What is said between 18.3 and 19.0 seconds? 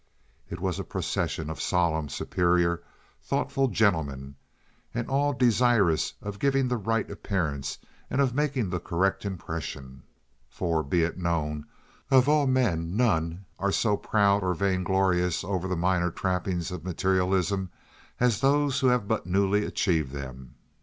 those who